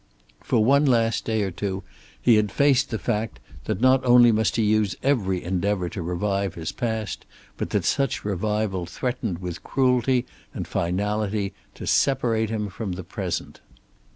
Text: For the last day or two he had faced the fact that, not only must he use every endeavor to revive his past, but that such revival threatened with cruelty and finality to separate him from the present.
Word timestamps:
For 0.41 0.65
the 0.79 0.89
last 0.89 1.25
day 1.25 1.43
or 1.43 1.51
two 1.51 1.83
he 2.19 2.33
had 2.37 2.51
faced 2.51 2.89
the 2.89 2.97
fact 2.97 3.39
that, 3.65 3.81
not 3.81 4.03
only 4.03 4.31
must 4.31 4.55
he 4.55 4.63
use 4.63 4.95
every 5.03 5.43
endeavor 5.43 5.89
to 5.89 6.01
revive 6.01 6.55
his 6.55 6.71
past, 6.71 7.23
but 7.55 7.69
that 7.69 7.85
such 7.85 8.25
revival 8.25 8.87
threatened 8.87 9.37
with 9.37 9.61
cruelty 9.63 10.25
and 10.55 10.67
finality 10.67 11.53
to 11.75 11.85
separate 11.85 12.49
him 12.49 12.67
from 12.67 12.93
the 12.93 13.03
present. 13.03 13.61